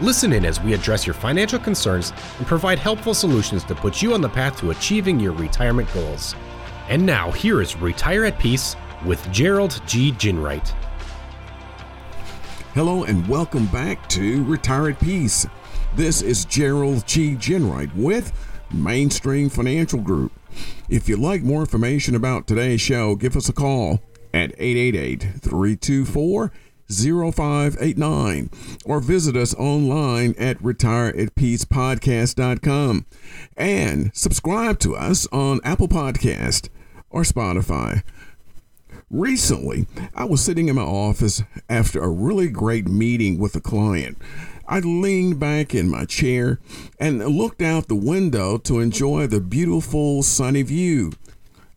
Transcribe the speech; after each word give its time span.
Listen 0.00 0.32
in 0.32 0.44
as 0.44 0.60
we 0.60 0.74
address 0.74 1.06
your 1.06 1.14
financial 1.14 1.58
concerns 1.58 2.12
and 2.38 2.46
provide 2.48 2.80
helpful 2.80 3.14
solutions 3.14 3.62
to 3.64 3.76
put 3.76 4.02
you 4.02 4.12
on 4.12 4.20
the 4.20 4.28
path 4.28 4.58
to 4.58 4.70
achieving 4.70 5.20
your 5.20 5.32
retirement 5.32 5.88
goals. 5.94 6.34
And 6.88 7.06
now, 7.06 7.30
here 7.30 7.62
is 7.62 7.76
Retire 7.76 8.24
at 8.24 8.36
Peace 8.40 8.74
with 9.06 9.30
Gerald 9.30 9.80
G. 9.86 10.10
Ginwright. 10.10 10.66
Hello, 12.74 13.04
and 13.04 13.26
welcome 13.28 13.66
back 13.66 14.08
to 14.08 14.42
Retire 14.42 14.88
at 14.88 14.98
Peace. 14.98 15.46
This 15.94 16.22
is 16.22 16.44
Gerald 16.44 17.06
G. 17.06 17.36
Ginwright 17.36 17.94
with 17.94 18.32
Mainstream 18.72 19.48
Financial 19.48 20.00
Group. 20.00 20.32
If 20.88 21.08
you'd 21.08 21.20
like 21.20 21.44
more 21.44 21.60
information 21.60 22.16
about 22.16 22.48
today's 22.48 22.80
show, 22.80 23.14
give 23.14 23.36
us 23.36 23.48
a 23.48 23.52
call 23.52 24.00
at 24.32 24.50
888 24.58 25.22
324 25.40 26.52
0589 27.02 28.50
or 28.84 29.00
visit 29.00 29.34
us 29.36 29.54
online 29.54 30.34
at 30.38 30.58
retireatpeacepodcast.com 30.58 33.06
and 33.56 34.14
subscribe 34.14 34.78
to 34.80 34.94
us 34.94 35.26
on 35.32 35.60
Apple 35.64 35.88
Podcast 35.88 36.68
or 37.10 37.22
Spotify. 37.22 38.02
Recently, 39.10 39.86
I 40.14 40.24
was 40.24 40.42
sitting 40.42 40.68
in 40.68 40.76
my 40.76 40.82
office 40.82 41.42
after 41.68 42.02
a 42.02 42.08
really 42.08 42.48
great 42.48 42.88
meeting 42.88 43.38
with 43.38 43.54
a 43.54 43.60
client. 43.60 44.16
I 44.66 44.80
leaned 44.80 45.38
back 45.38 45.74
in 45.74 45.90
my 45.90 46.06
chair 46.06 46.58
and 46.98 47.24
looked 47.24 47.60
out 47.60 47.88
the 47.88 47.94
window 47.94 48.56
to 48.58 48.80
enjoy 48.80 49.26
the 49.26 49.40
beautiful 49.40 50.22
sunny 50.22 50.62
view. 50.62 51.12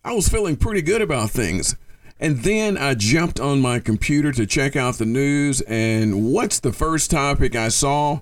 I 0.04 0.14
was 0.14 0.28
feeling 0.28 0.56
pretty 0.56 0.82
good 0.82 1.02
about 1.02 1.30
things. 1.30 1.76
And 2.20 2.38
then 2.38 2.76
I 2.76 2.94
jumped 2.94 3.38
on 3.38 3.60
my 3.60 3.78
computer 3.78 4.32
to 4.32 4.46
check 4.46 4.74
out 4.74 4.98
the 4.98 5.06
news, 5.06 5.60
and 5.62 6.32
what's 6.32 6.58
the 6.58 6.72
first 6.72 7.10
topic 7.10 7.54
I 7.54 7.68
saw? 7.68 8.20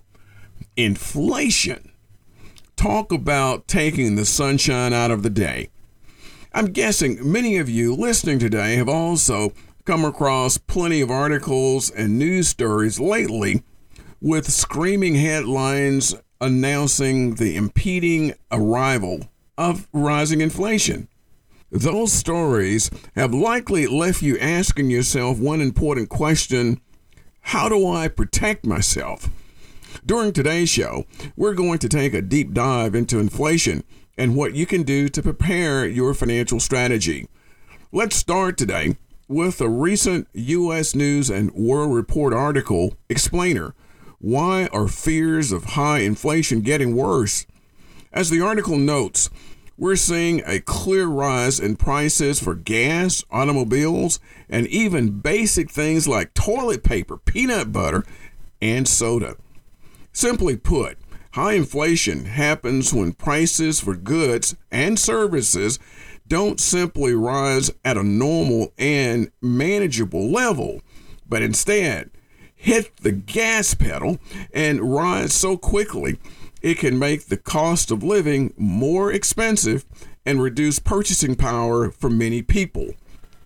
Inflation. 0.77 1.93
Talk 2.77 3.11
about 3.11 3.67
taking 3.67 4.17
the 4.17 4.27
sunshine 4.27 4.93
out 4.93 5.11
of 5.11 5.23
the 5.23 5.31
day. 5.31 5.71
I'm 6.53 6.73
guessing 6.73 7.19
many 7.21 7.57
of 7.57 7.71
you 7.71 7.95
listening 7.95 8.39
today 8.39 8.77
have 8.77 8.89
also 8.89 9.53
come 9.87 10.05
across 10.05 10.59
plenty 10.59 11.01
of 11.01 11.11
articles 11.11 11.91
and 11.91 12.19
news 12.19 12.49
stories 12.49 13.01
lately 13.01 13.63
with 14.21 14.51
screaming 14.51 15.15
headlines 15.15 16.15
announcing 16.41 17.37
the 17.37 17.57
impeding 17.57 18.35
arrival 18.51 19.21
of 19.57 19.89
rising 19.93 20.41
inflation. 20.41 21.09
Those 21.71 22.13
stories 22.13 22.91
have 23.17 23.35
likely 23.35 23.89
left 23.89 24.23
you 24.23 24.39
asking 24.39 24.89
yourself 24.89 25.39
one 25.39 25.61
important 25.61 26.09
question 26.09 26.81
How 27.41 27.69
do 27.69 27.89
I 27.89 28.07
protect 28.07 28.65
myself? 28.65 29.29
During 30.05 30.33
today's 30.33 30.69
show, 30.69 31.07
we're 31.35 31.55
going 31.55 31.81
to 31.81 31.89
take 31.89 32.15
a 32.15 32.23
deep 32.23 32.53
dive 32.53 32.95
into 32.95 33.19
inflation 33.19 33.83
and 34.17 34.37
what 34.37 34.55
you 34.55 34.65
can 34.65 34.85
do 34.85 35.09
to 35.09 35.23
prepare 35.23 35.85
your 35.85 36.15
financial 36.15 36.61
strategy. 36.61 37.29
Let's 37.91 38.15
start 38.15 38.57
today 38.57 38.97
with 39.27 39.61
a 39.61 39.69
recent 39.69 40.29
U.S. 40.35 40.95
News 40.95 41.29
and 41.29 41.51
World 41.51 41.93
Report 41.93 42.33
article 42.33 42.97
explainer 43.09 43.75
Why 44.21 44.69
are 44.73 44.87
fears 44.87 45.51
of 45.51 45.65
high 45.65 45.99
inflation 45.99 46.61
getting 46.61 46.95
worse? 46.95 47.45
As 48.13 48.31
the 48.31 48.41
article 48.41 48.79
notes, 48.79 49.31
we're 49.79 49.97
seeing 49.97 50.43
a 50.47 50.61
clear 50.61 51.07
rise 51.07 51.61
in 51.61 51.77
prices 51.77 52.41
for 52.43 52.55
gas, 52.55 53.25
automobiles, 53.31 54.19
and 54.49 54.67
even 54.69 55.21
basic 55.21 55.71
things 55.71 56.09
like 56.09 56.33
toilet 56.35 56.83
paper, 56.83 57.17
peanut 57.19 57.73
butter, 57.73 58.05
and 58.63 58.89
soda. 58.89 59.37
Simply 60.13 60.57
put, 60.57 60.97
high 61.33 61.53
inflation 61.53 62.25
happens 62.25 62.95
when 62.95 63.13
prices 63.13 63.81
for 63.81 63.95
goods 63.95 64.57
and 64.71 64.99
services 64.99 65.79
don't 66.27 66.59
simply 66.59 67.15
rise 67.15 67.71
at 67.85 67.99
a 67.99 68.03
normal 68.03 68.73
and 68.79 69.31
manageable 69.43 70.31
level, 70.31 70.81
but 71.29 71.43
instead 71.43 72.11
hit 72.55 72.97
the 72.97 73.13
gas 73.13 73.75
pedal 73.75 74.19
and 74.53 74.81
rise 74.93 75.35
so 75.35 75.57
quickly 75.57 76.19
it 76.67 76.79
can 76.79 76.99
make 76.99 77.27
the 77.27 77.37
cost 77.37 77.93
of 77.93 78.03
living 78.03 78.53
more 78.57 79.13
expensive 79.13 79.87
and 80.25 80.43
reduce 80.43 80.81
purchasing 80.81 81.37
power 81.37 81.93
for 81.93 82.11
many 82.11 82.43
people. 82.43 82.89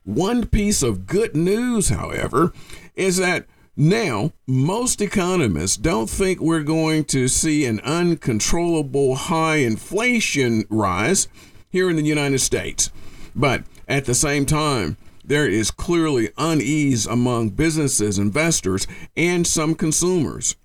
One 0.04 0.46
piece 0.46 0.82
of 0.82 1.06
good 1.06 1.36
news, 1.36 1.90
however, 1.90 2.54
is 2.94 3.18
that 3.18 3.44
now 3.76 4.32
most 4.46 5.02
economists 5.02 5.76
don't 5.76 6.08
think 6.08 6.40
we're 6.40 6.62
going 6.62 7.04
to 7.06 7.28
see 7.28 7.66
an 7.66 7.80
uncontrollable 7.80 9.14
high 9.16 9.56
inflation 9.56 10.64
rise 10.70 11.28
here 11.68 11.90
in 11.90 11.96
the 11.96 12.02
United 12.02 12.38
States. 12.38 12.90
But 13.36 13.64
at 13.86 14.06
the 14.06 14.14
same 14.14 14.46
time, 14.46 14.96
there 15.22 15.46
is 15.46 15.70
clearly 15.70 16.30
unease 16.38 17.06
among 17.06 17.50
businesses, 17.50 18.18
investors, 18.18 18.86
and 19.14 19.46
some 19.46 19.74
consumers. 19.74 20.56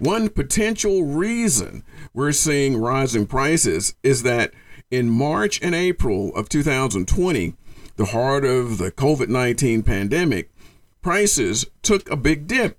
One 0.00 0.30
potential 0.30 1.04
reason 1.04 1.84
we're 2.14 2.32
seeing 2.32 2.80
rising 2.80 3.26
prices 3.26 3.94
is 4.02 4.22
that 4.22 4.54
in 4.90 5.10
March 5.10 5.60
and 5.62 5.74
April 5.74 6.34
of 6.34 6.48
2020, 6.48 7.54
the 7.96 8.06
heart 8.06 8.46
of 8.46 8.78
the 8.78 8.90
COVID 8.90 9.28
19 9.28 9.82
pandemic, 9.82 10.50
prices 11.02 11.66
took 11.82 12.10
a 12.10 12.16
big 12.16 12.46
dip. 12.46 12.78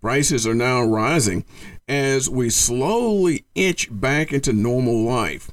Prices 0.00 0.44
are 0.44 0.56
now 0.56 0.82
rising 0.82 1.44
as 1.86 2.28
we 2.28 2.50
slowly 2.50 3.44
inch 3.54 3.88
back 3.88 4.32
into 4.32 4.52
normal 4.52 5.04
life. 5.04 5.52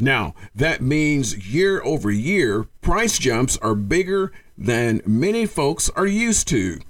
Now, 0.00 0.34
that 0.52 0.82
means 0.82 1.54
year 1.54 1.80
over 1.84 2.10
year, 2.10 2.64
price 2.80 3.20
jumps 3.20 3.56
are 3.58 3.76
bigger 3.76 4.32
than 4.58 5.00
many 5.06 5.46
folks 5.46 5.90
are 5.90 6.08
used 6.08 6.48
to. 6.48 6.80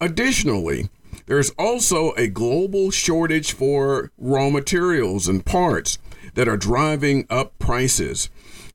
Additionally, 0.00 0.88
there's 1.26 1.50
also 1.50 2.12
a 2.12 2.28
global 2.28 2.90
shortage 2.90 3.52
for 3.52 4.10
raw 4.18 4.50
materials 4.50 5.28
and 5.28 5.44
parts 5.44 5.98
that 6.34 6.48
are 6.48 6.56
driving 6.56 7.26
up 7.28 7.58
prices. 7.58 8.30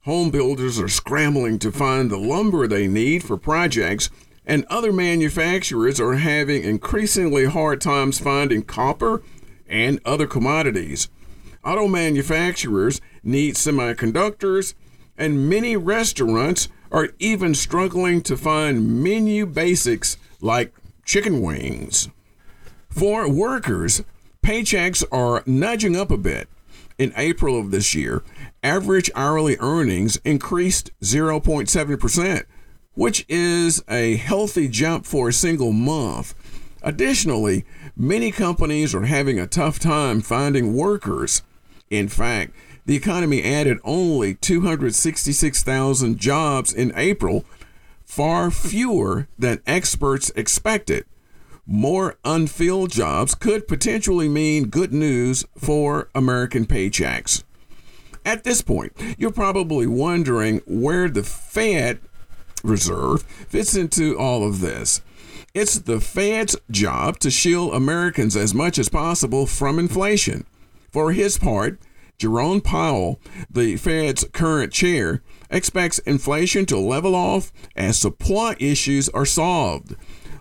Home 0.06 0.32
builders 0.32 0.80
are 0.80 0.90
scrambling 0.90 1.60
to 1.60 1.72
find 1.72 2.12
the 2.12 2.18
lumber 2.18 2.68
they 2.68 2.88
need 2.88 3.24
for 3.24 3.38
projects, 3.38 4.10
and 4.46 4.66
other 4.66 4.92
manufacturers 4.92 6.00
are 6.00 6.16
having 6.16 6.64
increasingly 6.64 7.46
hard 7.46 7.80
times 7.80 8.20
finding 8.20 8.64
copper 8.64 9.24
and 9.68 10.00
other 10.04 10.28
commodities. 10.28 11.10
Auto 11.64 11.88
manufacturers 11.88 13.00
need 13.24 13.56
semiconductors, 13.56 14.74
and 15.18 15.50
many 15.50 15.78
restaurants 15.78 16.68
are 16.92 17.10
even 17.20 17.56
struggling 17.56 18.22
to 18.22 18.36
find 18.36 19.02
menu 19.02 19.46
basics 19.46 20.18
like 20.42 20.74
chicken 21.06 21.42
wings. 21.42 22.10
For 22.94 23.28
workers, 23.28 24.04
paychecks 24.44 25.04
are 25.12 25.42
nudging 25.48 25.96
up 25.96 26.12
a 26.12 26.18
bit. 26.18 26.48
In 27.00 27.12
April 27.18 27.60
of 27.60 27.72
this 27.72 27.96
year, 27.96 28.22
average 28.62 29.10
hourly 29.16 29.58
earnings 29.60 30.18
increased 30.18 30.92
0.7%, 31.02 32.44
which 32.94 33.26
is 33.28 33.84
a 33.90 34.18
healthy 34.18 34.68
jump 34.68 35.08
for 35.08 35.30
a 35.30 35.34
single 35.34 35.72
month. 35.72 36.36
Additionally, 36.84 37.66
many 37.96 38.30
companies 38.30 38.94
are 38.94 39.06
having 39.06 39.40
a 39.40 39.48
tough 39.48 39.80
time 39.80 40.22
finding 40.22 40.76
workers. 40.76 41.42
In 41.90 42.08
fact, 42.08 42.54
the 42.86 42.96
economy 42.96 43.44
added 43.44 43.80
only 43.84 44.36
266,000 44.36 46.20
jobs 46.20 46.72
in 46.72 46.94
April, 46.96 47.44
far 48.06 48.52
fewer 48.52 49.28
than 49.40 49.64
experts 49.66 50.30
expected 50.36 51.06
more 51.66 52.18
unfilled 52.26 52.92
jobs 52.92 53.36
could 53.36 53.68
potentially 53.68 54.28
mean 54.28 54.66
good 54.66 54.94
news 54.94 55.46
for 55.58 56.10
American 56.14 56.66
paychecks. 56.66 57.44
At 58.26 58.44
this 58.44 58.62
point, 58.62 58.94
you're 59.18 59.32
probably 59.32 59.88
wondering 59.88 60.62
where 60.66 61.10
the 61.10 61.24
Fed 61.24 62.00
Reserve 62.64 63.24
fits 63.24 63.76
into 63.76 64.18
all 64.18 64.48
of 64.48 64.62
this. 64.62 65.02
It's 65.54 65.80
the 65.80 66.00
Fed's 66.00 66.56
job 66.72 67.20
to 67.20 67.30
shield 67.30 67.74
Americans 67.74 68.36
as 68.36 68.54
much 68.54 68.80
as 68.80 68.90
possible 68.90 69.46
from 69.46 69.78
inflation. 69.78 70.46
For 70.92 71.12
his 71.12 71.38
part, 71.38 71.80
Jerome 72.18 72.62
Powell, 72.62 73.20
the 73.50 73.76
Fed's 73.76 74.26
current 74.32 74.72
chair, 74.72 75.22
expects 75.50 76.00
inflation 76.00 76.66
to 76.68 76.78
level 76.78 77.16
off 77.16 77.52
as 77.76 78.00
supply 78.00 78.56
issues 78.60 79.10
are 79.10 79.26
solved. 79.26 79.96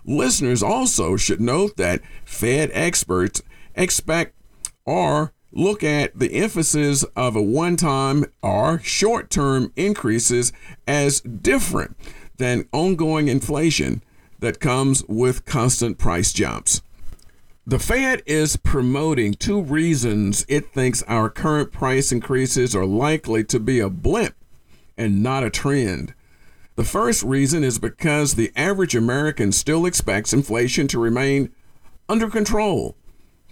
Listeners 0.05 0.61
also 0.61 1.15
should 1.17 1.39
note 1.39 1.77
that 1.77 2.01
Fed 2.25 2.69
experts 2.73 3.41
expect 3.75 4.35
or 4.85 5.33
look 5.51 5.83
at 5.83 6.17
the 6.17 6.33
emphasis 6.33 7.03
of 7.15 7.35
a 7.35 7.41
one 7.41 7.77
time 7.77 8.25
or 8.41 8.79
short 8.79 9.29
term 9.29 9.71
increases 9.75 10.51
as 10.87 11.21
different 11.21 11.95
than 12.37 12.67
ongoing 12.73 13.27
inflation 13.27 14.03
that 14.39 14.59
comes 14.59 15.03
with 15.07 15.45
constant 15.45 15.97
price 15.97 16.33
jumps. 16.33 16.81
The 17.65 17.79
Fed 17.79 18.23
is 18.25 18.57
promoting 18.57 19.35
two 19.35 19.61
reasons 19.61 20.45
it 20.49 20.73
thinks 20.73 21.01
our 21.03 21.29
current 21.29 21.71
price 21.71 22.11
increases 22.11 22.75
are 22.75 22.85
likely 22.85 23.45
to 23.45 23.59
be 23.59 23.79
a 23.79 23.89
blip 23.89 24.35
and 24.97 25.23
not 25.23 25.45
a 25.45 25.49
trend. 25.49 26.13
The 26.75 26.83
first 26.83 27.21
reason 27.23 27.63
is 27.63 27.77
because 27.77 28.33
the 28.33 28.51
average 28.55 28.95
American 28.95 29.51
still 29.51 29.85
expects 29.85 30.33
inflation 30.33 30.87
to 30.87 30.99
remain 30.99 31.51
under 32.09 32.29
control 32.29 32.97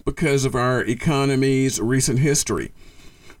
because 0.04 0.44
of 0.44 0.56
our 0.56 0.82
economy's 0.82 1.80
recent 1.80 2.18
history. 2.18 2.72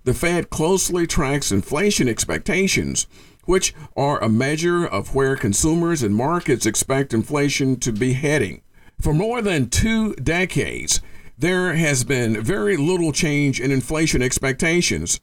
The 0.04 0.14
Fed 0.14 0.50
closely 0.50 1.06
tracks 1.06 1.50
inflation 1.50 2.08
expectations, 2.08 3.08
which 3.44 3.74
are 3.96 4.22
a 4.22 4.28
measure 4.28 4.86
of 4.86 5.16
where 5.16 5.36
consumers 5.36 6.04
and 6.04 6.14
markets 6.14 6.64
expect 6.64 7.12
inflation 7.12 7.76
to 7.80 7.92
be 7.92 8.12
heading. 8.12 8.62
For 9.00 9.12
more 9.12 9.42
than 9.42 9.68
two 9.68 10.14
decades, 10.14 11.00
there 11.36 11.74
has 11.74 12.04
been 12.04 12.40
very 12.40 12.76
little 12.76 13.10
change 13.10 13.60
in 13.60 13.72
inflation 13.72 14.22
expectations. 14.22 15.18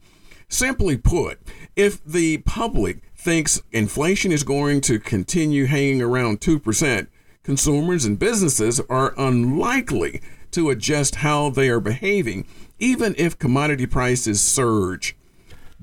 Simply 0.49 0.97
put, 0.97 1.39
if 1.77 2.03
the 2.03 2.39
public 2.39 3.08
thinks 3.19 3.61
inflation 3.73 4.31
is 4.31 4.43
going 4.43 4.79
to 4.79 4.97
continue 4.97 5.65
hanging 5.65 6.01
around 6.01 6.39
2%, 6.39 7.07
consumers 7.43 8.05
and 8.05 8.17
businesses 8.17 8.79
are 8.89 9.13
unlikely 9.17 10.21
to 10.51 10.69
adjust 10.69 11.15
how 11.15 11.49
they 11.49 11.67
are 11.67 11.81
behaving, 11.81 12.47
even 12.79 13.13
if 13.17 13.37
commodity 13.37 13.85
prices 13.85 14.39
surge. 14.41 15.17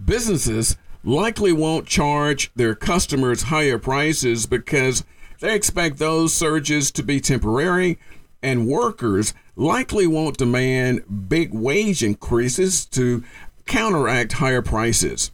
Businesses 0.02 0.78
likely 1.04 1.52
won't 1.52 1.86
charge 1.86 2.50
their 2.54 2.74
customers 2.74 3.42
higher 3.42 3.78
prices 3.78 4.46
because 4.46 5.04
they 5.40 5.54
expect 5.54 5.98
those 5.98 6.32
surges 6.32 6.90
to 6.90 7.02
be 7.02 7.20
temporary, 7.20 7.98
and 8.42 8.66
workers 8.66 9.34
likely 9.56 10.06
won't 10.06 10.38
demand 10.38 11.28
big 11.28 11.52
wage 11.52 12.02
increases 12.02 12.86
to 12.86 13.22
counteract 13.66 14.32
higher 14.32 14.62
prices. 14.62 15.30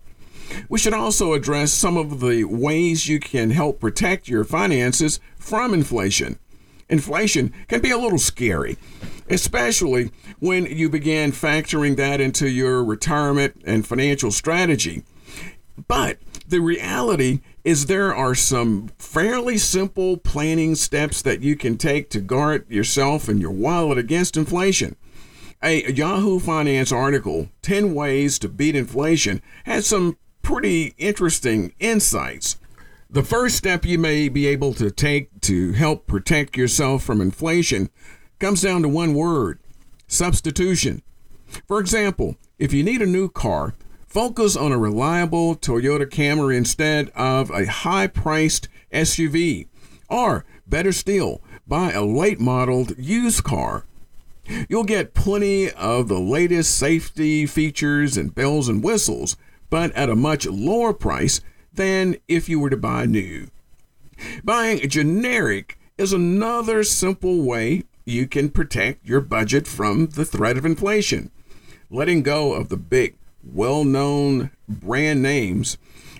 We 0.69 0.79
should 0.79 0.95
also 0.95 1.33
address 1.33 1.73
some 1.73 1.97
of 1.97 2.21
the 2.21 2.45
ways 2.45 3.09
you 3.09 3.21
can 3.21 3.51
help 3.51 3.81
protect 3.81 4.29
your 4.29 4.45
finances 4.45 5.21
from 5.37 5.75
inflation. 5.75 6.39
Inflation 6.89 7.53
can 7.69 7.81
be 7.81 7.91
a 7.91 7.99
little 7.99 8.19
scary, 8.19 8.77
especially 9.29 10.11
when 10.41 10.67
you 10.67 10.91
begin 10.91 11.33
factoring 11.33 11.97
that 11.97 12.21
into 12.21 12.49
your 12.49 12.85
retirement 12.85 13.61
and 13.65 13.87
financial 13.87 14.31
strategy. 14.31 15.03
But 15.89 16.19
the 16.47 16.61
reality 16.61 17.41
is 17.65 17.87
there 17.87 18.15
are 18.15 18.35
some 18.35 18.91
fairly 18.99 19.57
simple 19.57 20.17
planning 20.17 20.75
steps 20.75 21.23
that 21.23 21.41
you 21.41 21.57
can 21.57 21.79
take 21.79 22.11
to 22.11 22.21
guard 22.21 22.69
yourself 22.71 23.29
and 23.29 23.41
your 23.41 23.53
wallet 23.53 23.99
against 23.99 24.37
inflation. 24.37 24.97
A 25.63 25.91
Yahoo 25.93 26.41
Finance 26.41 26.91
article, 26.91 27.49
10 27.63 27.95
Ways 27.95 28.39
to 28.41 28.49
Beat 28.49 28.75
Inflation, 28.75 29.41
has 29.65 29.87
some 29.87 30.19
pretty 30.43 30.95
interesting 30.99 31.73
insights. 31.79 32.59
The 33.09 33.23
first 33.23 33.57
step 33.57 33.85
you 33.85 33.99
may 33.99 34.29
be 34.29 34.47
able 34.47 34.75
to 34.75 34.91
take 34.91 35.41
to 35.43 35.73
help 35.73 36.07
protect 36.07 36.57
yourself 36.57 37.03
from 37.03 37.21
inflation 37.21 37.91
comes 38.39 38.63
down 38.63 38.83
to 38.83 38.89
one 38.89 39.15
word 39.15 39.59
substitution. 40.07 41.03
For 41.67 41.79
example, 41.79 42.37
if 42.59 42.73
you 42.73 42.83
need 42.83 43.03
a 43.03 43.07
new 43.07 43.29
car, 43.29 43.75
focus 44.07 44.57
on 44.57 44.73
a 44.73 44.79
reliable 44.79 45.57
Toyota 45.57 46.07
Camry 46.07 46.57
instead 46.57 47.11
of 47.11 47.51
a 47.51 47.67
high 47.67 48.07
priced 48.07 48.69
SUV. 48.93 49.69
Or, 50.09 50.45
better 50.67 50.93
still, 50.93 51.41
buy 51.67 51.93
a 51.93 52.05
late 52.05 52.41
modeled 52.41 52.99
used 52.99 53.45
car. 53.45 53.85
You'll 54.69 54.85
get 54.85 55.15
plenty 55.15 55.71
of 55.71 56.09
the 56.09 56.19
latest 56.19 56.77
safety 56.77 57.47
features 57.47 58.17
and 58.17 58.35
bells 58.35 58.69
and 58.69 58.83
whistles, 58.83 59.37
but 59.73 59.91
at 59.93 60.11
a 60.11 60.15
much 60.15 60.45
lower 60.45 60.93
price 60.93 61.41
than 61.73 62.15
if 62.29 62.47
you 62.47 62.61
were 62.61 62.69
to 62.69 62.77
buy 62.77 63.07
new. 63.07 63.49
Buying 64.45 64.83
a 64.83 64.87
generic 64.87 65.79
is 65.97 66.13
another 66.13 66.85
simple 66.85 67.41
way 67.41 67.85
you 68.05 68.27
can 68.27 68.51
protect 68.51 69.07
your 69.07 69.23
budget 69.23 69.67
from 69.67 70.09
the 70.09 70.27
threat 70.27 70.59
of 70.59 70.67
inflation. 70.67 71.31
Letting 71.89 72.23
go 72.23 72.53
of 72.53 72.69
the 72.69 72.77
big, 72.77 73.17
well 73.43 73.83
known 73.83 74.51
brand 74.69 75.23
names 75.23 75.79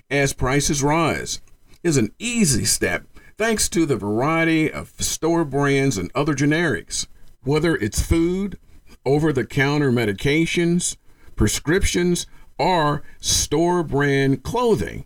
as 0.09 0.33
prices 0.33 0.81
rise 0.81 1.39
is 1.83 1.95
an 1.95 2.11
easy 2.17 2.65
step 2.65 3.05
thanks 3.37 3.69
to 3.69 3.85
the 3.85 3.97
variety 3.97 4.71
of 4.71 4.99
store 4.99 5.45
brands 5.45 5.95
and 5.99 6.09
other 6.15 6.33
generics. 6.33 7.05
Whether 7.43 7.75
it's 7.75 8.01
food, 8.01 8.57
over 9.05 9.31
the 9.31 9.45
counter 9.45 9.91
medications, 9.91 10.97
prescriptions, 11.35 12.25
or 12.57 13.03
store 13.19 13.83
brand 13.83 14.43
clothing, 14.43 15.05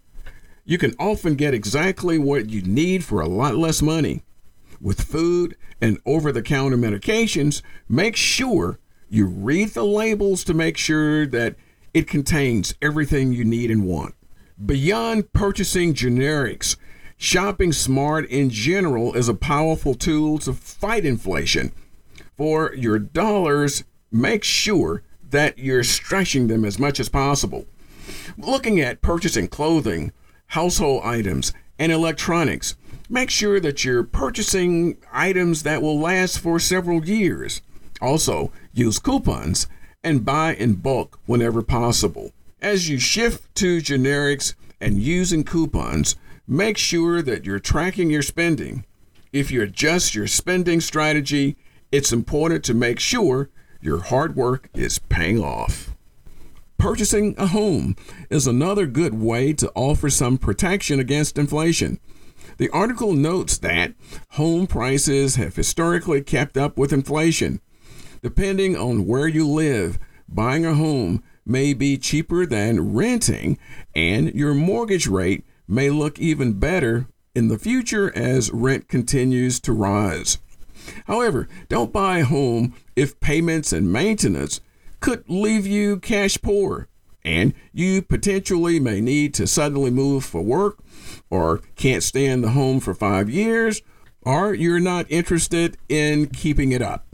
you 0.66 0.78
can 0.78 0.94
often 1.00 1.36
get 1.36 1.54
exactly 1.54 2.18
what 2.18 2.50
you 2.50 2.62
need 2.62 3.04
for 3.04 3.22
a 3.22 3.28
lot 3.28 3.56
less 3.56 3.82
money. 3.82 4.24
With 4.82 5.02
food 5.02 5.56
and 5.82 6.00
over 6.06 6.32
the 6.32 6.42
counter 6.42 6.78
medications, 6.78 7.62
make 7.88 8.16
sure 8.16 8.80
you 9.10 9.26
read 9.26 9.70
the 9.70 9.86
labels 9.86 10.44
to 10.44 10.54
make 10.54 10.78
sure 10.78 11.26
that 11.28 11.56
it 11.94 12.08
contains 12.08 12.76
everything 12.82 13.32
you 13.32 13.46
need 13.46 13.72
and 13.72 13.86
want. 13.86 14.14
Beyond 14.64 15.32
purchasing 15.34 15.94
generics, 15.94 16.76
shopping 17.16 17.72
smart 17.72 18.28
in 18.30 18.50
general 18.50 19.14
is 19.14 19.30
a 19.30 19.34
powerful 19.34 19.96
tool 19.96 20.38
to 20.40 20.54
fight 20.54 21.06
inflation. 21.06 21.72
For 22.36 22.74
your 22.76 23.00
dollars, 23.00 23.84
make 24.12 24.44
sure 24.44 25.04
that 25.30 25.58
you're 25.58 25.84
stretching 25.84 26.48
them 26.48 26.64
as 26.66 26.80
much 26.80 27.00
as 27.00 27.10
possible. 27.10 27.66
Looking 28.38 28.80
at 28.80 29.02
purchasing 29.02 29.48
clothing, 29.48 30.12
household 30.48 31.04
items, 31.04 31.54
and 31.80 31.92
electronics. 31.92 32.76
Make 33.10 33.30
sure 33.30 33.60
that 33.60 33.86
you're 33.86 34.04
purchasing 34.04 34.98
items 35.12 35.64
that 35.64 35.82
will 35.82 36.00
last 36.00 36.40
for 36.40 36.60
several 36.60 37.06
years. 37.06 37.62
Also, 38.02 38.52
use 38.74 39.00
coupons 39.00 39.68
and 40.04 40.26
buy 40.26 40.54
in 40.54 40.76
bulk 40.76 41.20
whenever 41.26 41.62
possible. 41.62 42.32
As 42.62 42.90
you 42.90 43.00
shift 43.00 43.54
to 43.56 43.78
generics 43.78 44.56
and 44.80 45.00
using 45.00 45.44
coupons, 45.44 46.16
make 46.48 46.78
sure 46.78 47.22
that 47.22 47.46
you're 47.46 47.60
tracking 47.60 48.10
your 48.10 48.22
spending. 48.22 48.86
If 49.32 49.52
you 49.52 49.62
adjust 49.62 50.16
your 50.16 50.28
spending 50.28 50.82
strategy, 50.82 51.58
it's 51.92 52.12
important 52.12 52.64
to 52.66 52.74
make 52.74 53.00
sure 53.00 53.50
your 53.82 54.00
hard 54.00 54.36
work 54.36 54.70
is 54.74 55.00
paying 55.00 55.44
off. 55.44 55.96
Purchasing 56.78 57.34
a 57.38 57.48
home 57.48 57.96
is 58.30 58.46
another 58.46 58.86
good 58.86 59.16
way 59.16 59.52
to 59.54 59.72
offer 59.74 60.10
some 60.10 60.38
protection 60.38 61.00
against 61.00 61.38
inflation. 61.38 62.00
The 62.58 62.70
article 62.70 63.14
notes 63.14 63.58
that 63.60 63.94
home 64.32 64.68
prices 64.68 65.36
have 65.36 65.56
historically 65.56 66.22
kept 66.22 66.58
up 66.58 66.78
with 66.78 66.94
inflation. 66.94 67.62
Depending 68.22 68.76
on 68.76 69.06
where 69.06 69.28
you 69.28 69.48
live, 69.48 70.00
buying 70.28 70.66
a 70.66 70.74
home 70.74 71.24
may 71.46 71.74
be 71.74 71.98
cheaper 71.98 72.46
than 72.46 72.94
renting, 72.94 73.58
and 73.96 74.34
your 74.34 74.54
mortgage 74.54 75.08
rate 75.08 75.46
may 75.68 75.90
look 75.90 76.20
even 76.20 76.54
better 76.54 77.08
in 77.36 77.48
the 77.48 77.60
future 77.60 78.16
as 78.16 78.52
rent 78.52 78.88
continues 78.88 79.60
to 79.60 79.72
rise. 79.72 80.40
However, 81.06 81.48
don't 81.70 81.94
buy 81.94 82.20
a 82.20 82.26
home 82.26 82.74
if 82.96 83.20
payments 83.20 83.74
and 83.74 83.92
maintenance 83.92 84.62
could 85.00 85.24
leave 85.28 85.68
you 85.68 86.00
cash 86.00 86.38
poor, 86.42 86.88
and 87.24 87.54
you 87.74 88.02
potentially 88.02 88.80
may 88.80 89.02
need 89.02 89.34
to 89.36 89.48
suddenly 89.48 89.92
move 89.92 90.24
for 90.24 90.42
work, 90.42 90.80
or 91.30 91.62
can't 91.76 92.04
stay 92.04 92.26
in 92.26 92.42
the 92.42 92.52
home 92.52 92.80
for 92.80 92.94
five 92.94 93.30
years, 93.30 93.82
or 94.22 94.54
you're 94.54 94.80
not 94.80 95.06
interested 95.10 95.78
in 95.90 96.28
keeping 96.28 96.72
it 96.72 96.82
up. 96.82 97.06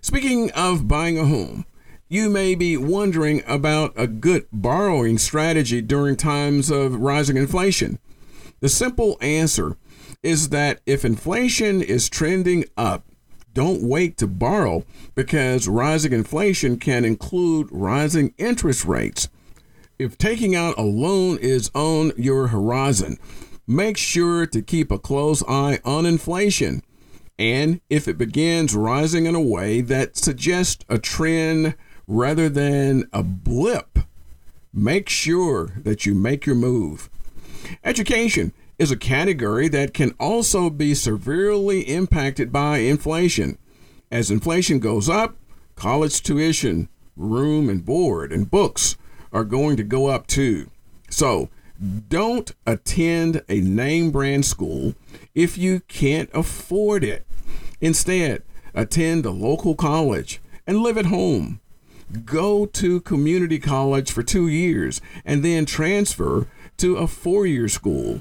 Speaking 0.00 0.50
of 0.52 0.88
buying 0.88 1.18
a 1.18 1.24
home, 1.24 1.64
you 2.08 2.28
may 2.28 2.54
be 2.54 2.76
wondering 2.76 3.42
about 3.46 3.94
a 3.96 4.06
good 4.06 4.46
borrowing 4.52 5.16
strategy 5.16 5.80
during 5.80 6.16
times 6.16 6.70
of 6.70 6.96
rising 6.96 7.36
inflation. 7.36 7.98
The 8.60 8.68
simple 8.68 9.16
answer 9.20 9.76
is 10.22 10.50
that 10.50 10.80
if 10.86 11.04
inflation 11.04 11.82
is 11.82 12.08
trending 12.08 12.64
up, 12.76 13.04
don't 13.54 13.82
wait 13.82 14.16
to 14.18 14.26
borrow 14.26 14.84
because 15.14 15.68
rising 15.68 16.12
inflation 16.12 16.78
can 16.78 17.04
include 17.04 17.68
rising 17.70 18.32
interest 18.38 18.84
rates. 18.84 19.28
If 19.98 20.16
taking 20.16 20.56
out 20.56 20.78
a 20.78 20.82
loan 20.82 21.38
is 21.38 21.70
on 21.74 22.12
your 22.16 22.48
horizon, 22.48 23.18
make 23.66 23.96
sure 23.96 24.46
to 24.46 24.62
keep 24.62 24.90
a 24.90 24.98
close 24.98 25.42
eye 25.46 25.80
on 25.84 26.06
inflation. 26.06 26.82
And 27.38 27.80
if 27.90 28.08
it 28.08 28.16
begins 28.16 28.74
rising 28.74 29.26
in 29.26 29.34
a 29.34 29.40
way 29.40 29.80
that 29.82 30.16
suggests 30.16 30.84
a 30.88 30.98
trend 30.98 31.74
rather 32.06 32.48
than 32.48 33.08
a 33.12 33.22
blip, 33.22 33.98
make 34.72 35.08
sure 35.08 35.72
that 35.76 36.06
you 36.06 36.14
make 36.14 36.46
your 36.46 36.56
move. 36.56 37.10
Education 37.84 38.52
is 38.78 38.90
a 38.90 38.96
category 38.96 39.68
that 39.68 39.94
can 39.94 40.14
also 40.18 40.70
be 40.70 40.94
severely 40.94 41.82
impacted 41.82 42.52
by 42.52 42.78
inflation. 42.78 43.58
As 44.10 44.30
inflation 44.30 44.78
goes 44.78 45.08
up, 45.08 45.36
college 45.76 46.22
tuition, 46.22 46.88
room 47.16 47.68
and 47.68 47.84
board, 47.84 48.32
and 48.32 48.50
books 48.50 48.96
are 49.32 49.44
going 49.44 49.76
to 49.76 49.82
go 49.84 50.06
up 50.06 50.26
too. 50.26 50.70
So, 51.10 51.48
don't 52.08 52.52
attend 52.66 53.42
a 53.48 53.60
name 53.60 54.10
brand 54.10 54.44
school 54.44 54.94
if 55.34 55.58
you 55.58 55.80
can't 55.88 56.30
afford 56.32 57.02
it. 57.02 57.26
Instead, 57.80 58.42
attend 58.74 59.26
a 59.26 59.30
local 59.30 59.74
college 59.74 60.40
and 60.66 60.78
live 60.78 60.96
at 60.96 61.06
home. 61.06 61.60
Go 62.24 62.66
to 62.66 63.00
community 63.00 63.58
college 63.58 64.12
for 64.12 64.22
two 64.22 64.46
years 64.46 65.00
and 65.24 65.44
then 65.44 65.64
transfer 65.64 66.46
to 66.76 66.96
a 66.96 67.06
four 67.06 67.46
year 67.46 67.68
school 67.68 68.20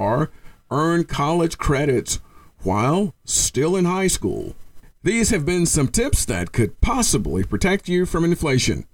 or 0.00 0.30
earn 0.70 1.04
college 1.04 1.58
credits 1.58 2.20
while 2.62 3.14
still 3.24 3.76
in 3.76 3.84
high 3.84 4.06
school. 4.06 4.54
These 5.02 5.30
have 5.30 5.46
been 5.46 5.66
some 5.66 5.88
tips 5.88 6.24
that 6.24 6.52
could 6.52 6.80
possibly 6.80 7.42
protect 7.44 7.86
you 7.88 8.06
from 8.06 8.24
inflation. 8.24 8.86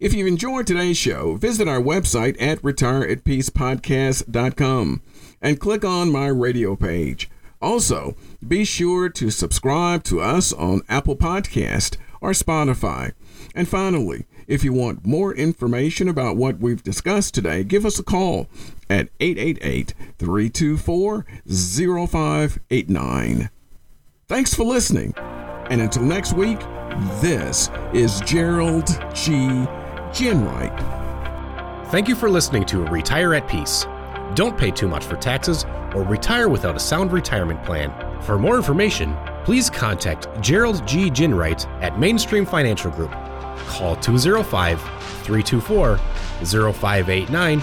If 0.00 0.12
you've 0.12 0.26
enjoyed 0.26 0.66
today's 0.66 0.96
show, 0.96 1.36
visit 1.36 1.68
our 1.68 1.80
website 1.80 2.36
at 2.40 2.60
retireatpeacepodcast.com 2.62 5.02
and 5.40 5.60
click 5.60 5.84
on 5.84 6.12
my 6.12 6.26
radio 6.26 6.74
page. 6.76 7.30
Also, 7.60 8.16
be 8.46 8.64
sure 8.64 9.08
to 9.08 9.30
subscribe 9.30 10.04
to 10.04 10.20
us 10.20 10.52
on 10.52 10.82
Apple 10.88 11.16
Podcast 11.16 11.96
or 12.20 12.30
Spotify. 12.30 13.12
And 13.54 13.68
finally, 13.68 14.26
if 14.46 14.64
you 14.64 14.72
want 14.72 15.06
more 15.06 15.34
information 15.34 16.08
about 16.08 16.36
what 16.36 16.58
we've 16.58 16.82
discussed 16.82 17.34
today, 17.34 17.64
give 17.64 17.86
us 17.86 17.98
a 17.98 18.04
call 18.04 18.48
at 18.88 19.08
888 19.20 19.94
324 20.18 21.26
0589. 21.46 23.50
Thanks 24.26 24.54
for 24.54 24.64
listening. 24.64 25.14
And 25.70 25.80
until 25.80 26.02
next 26.02 26.34
week, 26.34 26.60
this 27.20 27.70
is 27.92 28.20
Gerald 28.20 28.86
G. 29.14 29.32
Ginwright. 30.12 30.78
Thank 31.90 32.08
you 32.08 32.14
for 32.14 32.30
listening 32.30 32.64
to 32.66 32.84
Retire 32.84 33.34
at 33.34 33.48
Peace. 33.48 33.86
Don't 34.34 34.56
pay 34.56 34.70
too 34.70 34.88
much 34.88 35.04
for 35.04 35.16
taxes 35.16 35.64
or 35.94 36.02
retire 36.02 36.48
without 36.48 36.76
a 36.76 36.80
sound 36.80 37.12
retirement 37.12 37.62
plan. 37.64 37.92
For 38.22 38.38
more 38.38 38.56
information, 38.56 39.16
please 39.44 39.70
contact 39.70 40.28
Gerald 40.40 40.86
G. 40.86 41.10
Ginwright 41.10 41.66
at 41.82 41.98
Mainstream 41.98 42.46
Financial 42.46 42.90
Group. 42.90 43.12
Call 43.66 43.96
205 43.96 44.80
324 45.22 45.96
0589 46.72 47.62